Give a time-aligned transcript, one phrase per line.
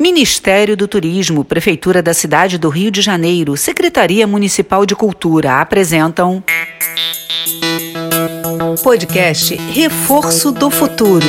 [0.00, 6.42] Ministério do Turismo, Prefeitura da Cidade do Rio de Janeiro, Secretaria Municipal de Cultura apresentam.
[8.82, 11.26] Podcast Reforço do Futuro.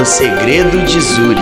[0.00, 1.40] O segredo de Zuri.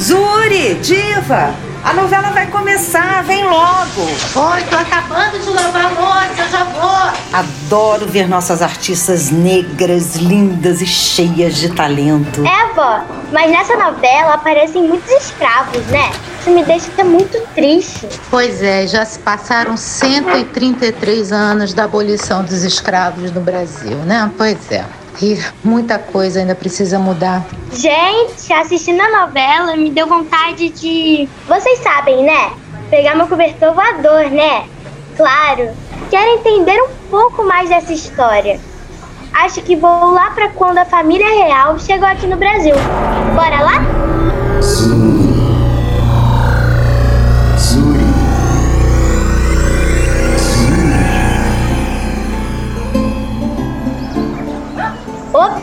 [0.00, 1.65] Zuri, diva!
[1.86, 4.00] A novela vai começar, vem logo.
[4.00, 7.12] Oi, tô acabando de lavar a louça, já vou.
[7.32, 12.44] Adoro ver nossas artistas negras, lindas e cheias de talento.
[12.44, 16.10] É, vó, mas nessa novela aparecem muitos escravos, né?
[16.40, 18.08] Isso me deixa muito triste.
[18.30, 24.28] Pois é, já se passaram 133 anos da abolição dos escravos no Brasil, né?
[24.36, 24.84] Pois é.
[25.64, 27.44] Muita coisa ainda precisa mudar.
[27.72, 31.28] Gente, assistindo a novela me deu vontade de.
[31.46, 32.52] Vocês sabem, né?
[32.90, 34.64] Pegar meu cobertor voador, né?
[35.16, 35.70] Claro.
[36.10, 38.60] Quero entender um pouco mais dessa história.
[39.32, 42.74] Acho que vou lá para quando a família real chegou aqui no Brasil.
[43.34, 43.95] Bora lá?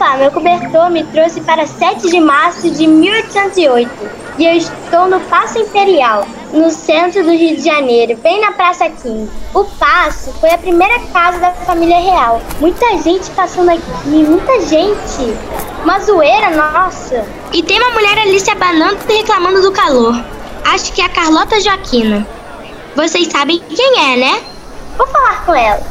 [0.03, 3.89] Opa, meu cobertor me trouxe para 7 de março de 1808
[4.37, 8.89] e eu estou no Paço Imperial, no centro do Rio de Janeiro, bem na Praça
[8.89, 9.29] 15.
[9.53, 12.41] O Paço foi a primeira casa da família real.
[12.59, 15.37] Muita gente passando aqui, muita gente.
[15.85, 17.25] Uma zoeira, nossa.
[17.53, 20.21] E tem uma mulher ali se abanando e reclamando do calor.
[20.65, 22.27] Acho que é a Carlota Joaquina.
[22.93, 24.41] Vocês sabem quem é, né?
[24.97, 25.81] Vou falar com ela.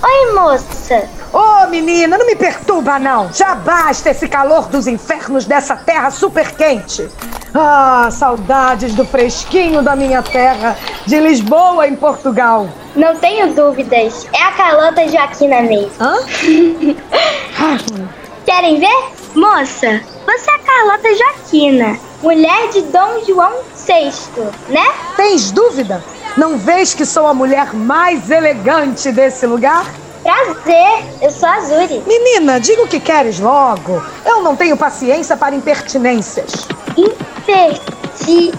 [0.00, 1.21] Oi, moça.
[1.32, 3.32] Ô, oh, menina, não me perturba, não.
[3.32, 7.08] Já basta esse calor dos infernos dessa terra super quente.
[7.54, 12.68] Ah, saudades do fresquinho da minha terra, de Lisboa, em Portugal.
[12.94, 14.26] Não tenho dúvidas.
[14.34, 15.90] É a Carlota Joaquina mesmo.
[15.98, 16.16] Hã?
[18.44, 19.12] Querem ver?
[19.34, 24.12] Moça, você é a Carlota Joaquina, mulher de Dom João VI,
[24.68, 24.84] né?
[25.16, 26.04] Tens dúvida?
[26.36, 29.86] Não vês que sou a mulher mais elegante desse lugar?
[30.22, 32.02] Prazer, eu sou a Zuri.
[32.06, 34.02] Menina, diga o que queres logo.
[34.24, 36.66] Eu não tenho paciência para impertinências.
[36.96, 38.52] Imperti...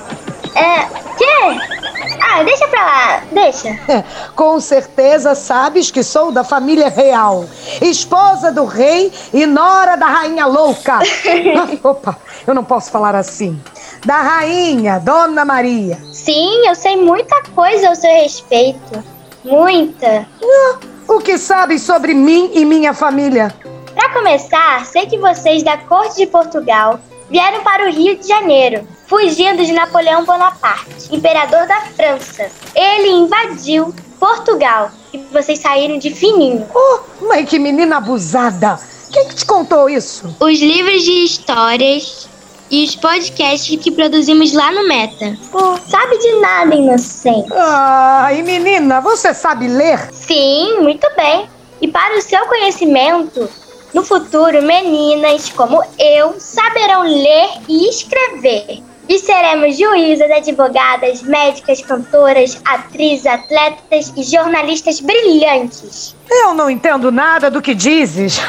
[0.55, 1.03] É...
[1.17, 1.73] Quê?
[2.21, 3.69] Ah, deixa pra lá, deixa.
[3.87, 4.03] É,
[4.35, 7.45] com certeza sabes que sou da família real.
[7.81, 10.99] Esposa do rei e nora da rainha louca.
[10.99, 13.59] ah, opa, eu não posso falar assim.
[14.05, 15.97] Da rainha, Dona Maria.
[16.11, 19.03] Sim, eu sei muita coisa ao seu respeito.
[19.43, 20.27] Muita.
[20.43, 20.77] Ah,
[21.15, 23.53] o que sabes sobre mim e minha família?
[23.93, 28.87] Para começar, sei que vocês da corte de Portugal vieram para o Rio de Janeiro,
[29.07, 32.49] fugindo de Napoleão Bonaparte, imperador da França.
[32.75, 36.65] Ele invadiu Portugal e vocês saíram de fininho.
[36.73, 38.79] Oh, mãe, que menina abusada!
[39.11, 40.35] Quem que te contou isso?
[40.39, 42.27] Os livros de histórias
[42.73, 45.37] e os podcasts que produzimos lá no Meta.
[45.53, 47.47] Oh, sabe de nada, inocente.
[47.53, 50.09] Ai, menina, você sabe ler?
[50.11, 51.47] Sim, muito bem.
[51.79, 53.47] E para o seu conhecimento,
[53.93, 58.81] no futuro, meninas como eu saberão ler e escrever.
[59.07, 66.15] E seremos juízas, advogadas, médicas, cantoras, atrizes, atletas e jornalistas brilhantes.
[66.29, 68.39] Eu não entendo nada do que dizes.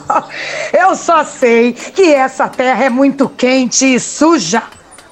[0.72, 4.62] Eu só sei que essa terra é muito quente e suja.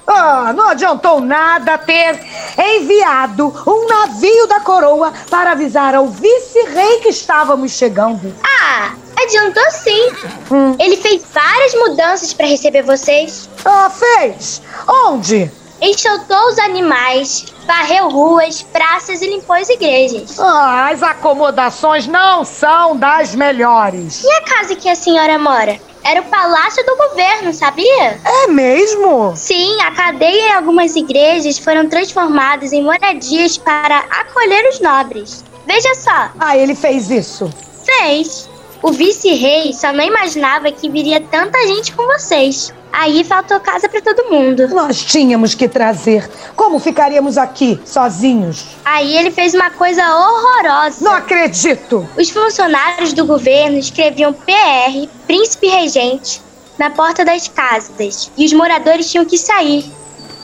[0.05, 2.19] Ah, não adiantou nada ter
[2.57, 8.35] enviado um navio da coroa para avisar ao vice-rei que estávamos chegando.
[8.43, 10.11] Ah, adiantou sim.
[10.51, 10.75] Hum.
[10.79, 13.49] Ele fez várias mudanças para receber vocês.
[13.65, 14.61] Ah, fez?
[14.87, 15.51] Onde?
[15.81, 20.39] Enxotou os animais, varreu ruas, praças e limpou as igrejas.
[20.39, 24.23] Ah, as acomodações não são das melhores.
[24.23, 25.77] E a casa que a senhora mora?
[26.05, 28.19] Era o palácio do governo, sabia?
[28.23, 29.33] É mesmo?
[29.35, 35.43] Sim, a cadeia e algumas igrejas foram transformadas em moradias para acolher os nobres.
[35.65, 36.29] Veja só.
[36.39, 37.49] Ah, ele fez isso?
[37.85, 38.49] Fez.
[38.83, 42.73] O vice-rei só não imaginava que viria tanta gente com vocês.
[42.91, 44.67] Aí faltou casa para todo mundo.
[44.67, 46.29] Nós tínhamos que trazer.
[46.53, 48.65] Como ficaríamos aqui, sozinhos?
[48.83, 51.01] Aí ele fez uma coisa horrorosa.
[51.01, 52.05] Não acredito!
[52.17, 56.41] Os funcionários do governo escreviam PR, príncipe regente,
[56.77, 58.29] na porta das casas.
[58.37, 59.85] E os moradores tinham que sair.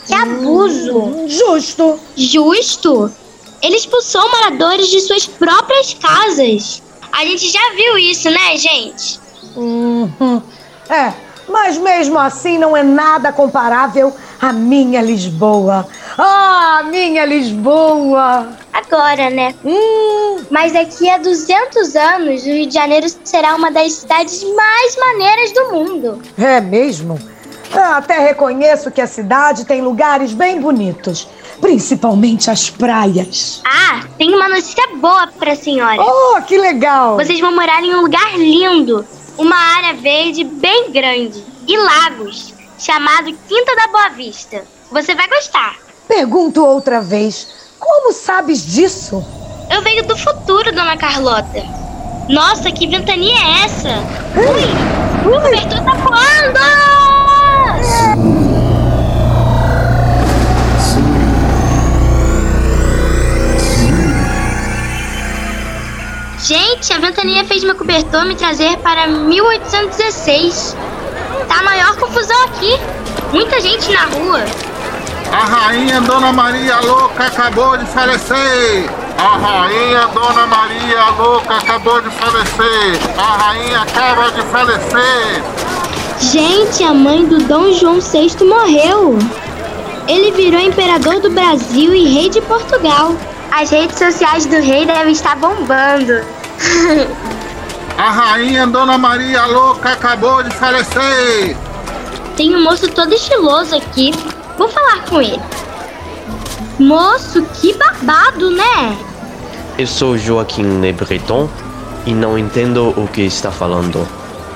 [0.07, 0.97] Que abuso!
[0.97, 1.99] Hum, justo!
[2.15, 3.11] Justo?
[3.61, 6.81] Ele expulsou moradores de suas próprias casas.
[7.11, 9.19] A gente já viu isso, né, gente?
[9.55, 10.41] Uhum.
[10.89, 11.13] É,
[11.47, 15.87] mas mesmo assim não é nada comparável à minha Lisboa.
[16.17, 18.47] Ah, minha Lisboa!
[18.71, 19.53] Agora, né?
[19.65, 24.95] Hum, Mas daqui a 200 anos, o Rio de Janeiro será uma das cidades mais
[24.95, 26.21] maneiras do mundo.
[26.37, 27.19] é mesmo?
[27.73, 31.27] Ah, até reconheço que a cidade tem lugares bem bonitos,
[31.61, 33.61] principalmente as praias.
[33.65, 36.01] Ah, tem uma notícia boa pra senhora.
[36.01, 37.15] Oh, que legal!
[37.15, 39.05] Vocês vão morar em um lugar lindo,
[39.37, 44.63] uma área verde bem grande e lagos, chamado Quinta da Boa Vista.
[44.91, 45.75] Você vai gostar.
[46.07, 47.47] Pergunto outra vez,
[47.79, 49.23] como sabes disso?
[49.71, 51.63] Eu venho do futuro, dona Carlota.
[52.27, 53.89] Nossa, que ventania é essa?
[54.35, 56.98] Ui, o cobertor tá voando!
[66.43, 70.75] Gente, a ventania fez meu cobertor me trazer para 1816.
[71.49, 72.79] Tá a maior confusão aqui.
[73.33, 74.45] Muita gente na rua.
[75.33, 78.89] A rainha Dona Maria Louca acabou de falecer.
[79.17, 82.99] A rainha Dona Maria Louca acabou de falecer.
[83.17, 85.43] A rainha acaba de falecer.
[86.21, 89.19] Gente, a mãe do Dom João VI morreu.
[90.07, 93.13] Ele virou imperador do Brasil e rei de Portugal.
[93.51, 96.21] As redes sociais do rei devem estar bombando.
[97.97, 101.57] A rainha Dona Maria Louca acabou de falecer.
[102.37, 104.13] Tem um moço todo estiloso aqui.
[104.57, 105.41] Vou falar com ele.
[106.79, 108.97] Moço, que babado, né?
[109.77, 111.49] Eu sou Joaquim Le Breton
[112.05, 114.07] e não entendo o que está falando.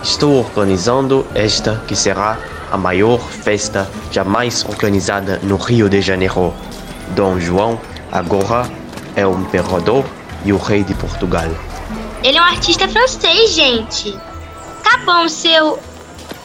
[0.01, 2.37] Estou organizando esta que será
[2.71, 6.53] a maior festa jamais organizada no Rio de Janeiro.
[7.09, 7.77] Dom João
[8.09, 8.82] agora
[9.15, 10.05] é o imperador
[10.45, 11.49] e o rei de Portugal.
[12.23, 14.17] Ele é um artista francês, gente.
[14.83, 15.79] Tá bom, seu.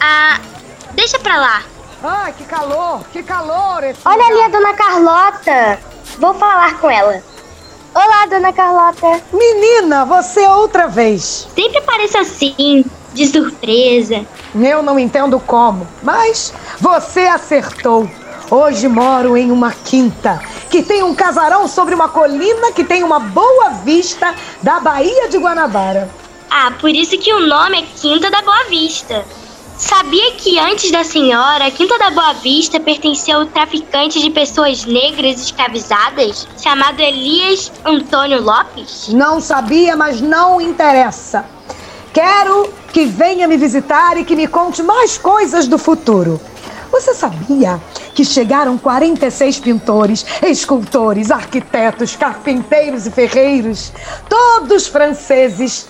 [0.01, 0.41] Ah.
[0.95, 1.63] Deixa pra lá.
[2.03, 4.51] Ai, que calor, que calor esse Olha ali a lugar.
[4.51, 5.79] dona Carlota.
[6.19, 7.23] Vou falar com ela.
[7.95, 9.21] Olá, dona Carlota.
[9.33, 11.49] Menina, você outra vez.
[11.55, 14.25] Sempre parece assim, de surpresa.
[14.55, 18.09] Eu não entendo como, mas você acertou.
[18.51, 20.41] Hoje moro em uma quinta
[20.71, 25.37] que tem um casarão sobre uma colina que tem uma boa vista da Baía de
[25.37, 26.09] Guanabara.
[26.51, 29.23] Ah, por isso que o nome é Quinta da Boa Vista.
[29.77, 34.87] Sabia que antes da senhora, a Quinta da Boa Vista pertencia ao traficante de pessoas
[34.87, 39.09] negras escravizadas, chamado Elias Antônio Lopes?
[39.09, 41.45] Não sabia, mas não interessa.
[42.15, 46.41] Quero que venha me visitar e que me conte mais coisas do futuro.
[46.91, 47.79] Você sabia
[48.19, 53.93] que chegaram 46 pintores, escultores, arquitetos, carpinteiros e ferreiros,
[54.29, 55.89] todos franceses?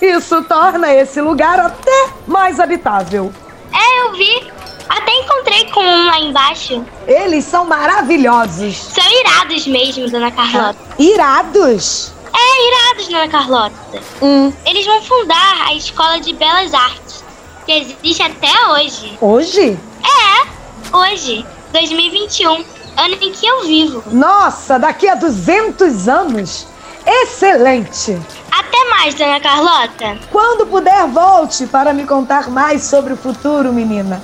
[0.00, 3.32] Isso torna esse lugar até mais habitável.
[3.72, 4.48] É, eu vi.
[4.88, 6.84] Até encontrei com um lá embaixo.
[7.04, 8.76] Eles são maravilhosos.
[8.76, 10.78] São irados mesmo, dona Carlota.
[11.00, 12.12] Irados.
[12.32, 13.74] É, irados, dona Carlota.
[14.22, 17.24] Hum, Eles vão fundar a Escola de Belas Artes,
[17.66, 19.18] que existe até hoje.
[19.20, 19.76] hoje?
[20.04, 22.64] É, hoje, 2021,
[22.96, 24.02] ano em que eu vivo.
[24.12, 26.66] Nossa, daqui a 200 anos?
[27.06, 28.18] Excelente!
[28.50, 30.18] Até mais, dona Carlota.
[30.30, 34.20] Quando puder, volte para me contar mais sobre o futuro, menina.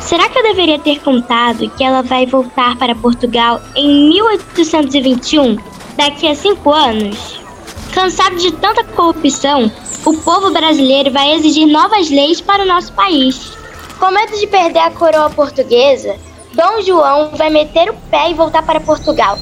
[0.00, 5.56] Será que eu deveria ter contado que ela vai voltar para Portugal em 1821,
[5.96, 7.40] daqui a cinco anos?
[7.92, 9.70] Cansado de tanta corrupção,
[10.04, 13.52] o povo brasileiro vai exigir novas leis para o nosso país.
[13.98, 16.16] Com medo de perder a coroa portuguesa,
[16.52, 19.38] Dom João vai meter o pé e voltar para Portugal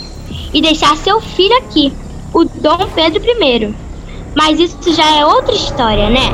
[0.53, 1.93] e deixar seu filho aqui,
[2.33, 3.75] o Dom Pedro I.
[4.35, 6.33] Mas isso já é outra história, né?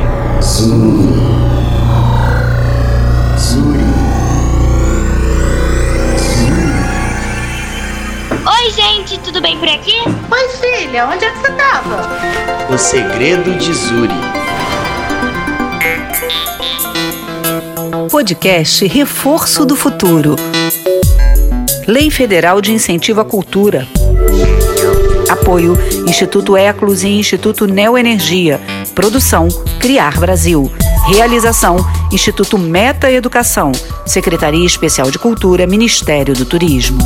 [8.47, 9.97] Oi, gente, tudo bem por aqui?
[10.31, 12.09] Oi, filha, onde é que você tava?
[12.73, 14.28] O segredo de Zuri.
[18.11, 20.35] Podcast Reforço do Futuro.
[21.87, 23.87] Lei Federal de Incentivo à Cultura.
[25.29, 28.61] Apoio Instituto Eclos e Instituto Neoenergia.
[28.95, 29.49] Produção
[29.79, 30.73] Criar Brasil.
[31.07, 31.77] Realização
[32.11, 33.73] Instituto Meta Educação.
[34.07, 36.99] Secretaria Especial de Cultura, Ministério do Turismo.